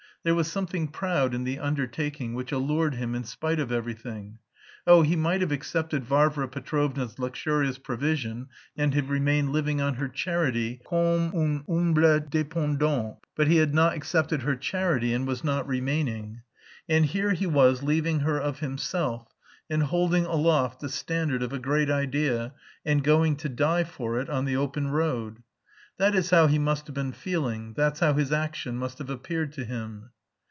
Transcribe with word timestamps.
There 0.23 0.35
was 0.35 0.51
something 0.51 0.89
proud 0.89 1.33
in 1.33 1.45
the 1.45 1.57
undertaking 1.57 2.35
which 2.35 2.51
allured 2.51 2.93
him 2.93 3.15
in 3.15 3.23
spite 3.23 3.59
of 3.59 3.71
everything. 3.71 4.37
Oh, 4.85 5.01
he 5.01 5.15
might 5.15 5.41
have 5.41 5.51
accepted 5.51 6.05
Varvara 6.05 6.47
Petrovna's 6.47 7.17
luxurious 7.17 7.79
provision 7.79 8.49
and 8.77 8.93
have 8.93 9.09
remained 9.09 9.49
living 9.51 9.81
on 9.81 9.95
her 9.95 10.07
charity, 10.07 10.79
"comme 10.87 11.33
un 11.35 11.63
humble 11.67 12.19
dependent." 12.19 13.17
But 13.35 13.47
he 13.47 13.57
had 13.57 13.73
not 13.73 13.95
accepted 13.95 14.43
her 14.43 14.55
charity 14.55 15.11
and 15.11 15.25
was 15.25 15.43
not 15.43 15.65
remaining! 15.67 16.43
And 16.87 17.07
here 17.07 17.33
he 17.33 17.47
was 17.47 17.81
leaving 17.81 18.19
her 18.19 18.39
of 18.39 18.59
himself, 18.59 19.29
and 19.71 19.81
holding 19.81 20.27
aloft 20.27 20.81
the 20.81 20.89
"standard 20.89 21.41
of 21.41 21.51
a 21.51 21.57
great 21.57 21.89
idea, 21.89 22.53
and 22.85 23.03
going 23.03 23.37
to 23.37 23.49
die 23.49 23.85
for 23.85 24.19
it 24.19 24.29
on 24.29 24.45
the 24.45 24.55
open 24.55 24.89
road." 24.91 25.41
That 25.97 26.15
is 26.15 26.31
how 26.31 26.47
he 26.47 26.57
must 26.57 26.87
have 26.87 26.95
been 26.95 27.11
feeling; 27.11 27.73
that's 27.75 27.99
how 27.99 28.13
his 28.13 28.31
action 28.31 28.75
must 28.75 28.97
have 28.97 29.11
appeared 29.11 29.51
to 29.53 29.63
him. 29.65 30.09